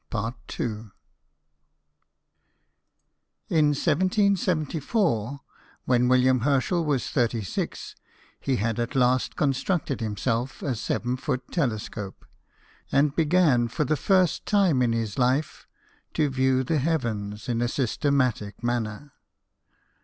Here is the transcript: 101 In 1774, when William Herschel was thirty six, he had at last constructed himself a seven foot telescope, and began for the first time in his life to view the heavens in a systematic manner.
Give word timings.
101 0.09 0.91
In 3.49 3.65
1774, 3.67 5.41
when 5.85 6.07
William 6.07 6.39
Herschel 6.39 6.83
was 6.83 7.07
thirty 7.11 7.43
six, 7.43 7.93
he 8.39 8.55
had 8.55 8.79
at 8.79 8.95
last 8.95 9.35
constructed 9.35 10.01
himself 10.01 10.63
a 10.63 10.73
seven 10.73 11.17
foot 11.17 11.43
telescope, 11.51 12.25
and 12.91 13.15
began 13.15 13.67
for 13.67 13.83
the 13.83 13.95
first 13.95 14.47
time 14.47 14.81
in 14.81 14.91
his 14.91 15.19
life 15.19 15.67
to 16.15 16.31
view 16.31 16.63
the 16.63 16.79
heavens 16.79 17.47
in 17.47 17.61
a 17.61 17.67
systematic 17.67 18.63
manner. 18.63 19.11